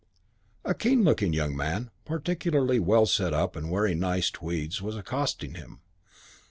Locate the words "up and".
3.35-3.69